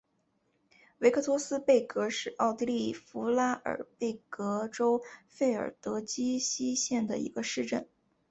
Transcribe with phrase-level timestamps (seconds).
[0.97, 7.87] 维克托斯贝格是奥地利福拉尔贝格州费尔德基希县的一个市镇。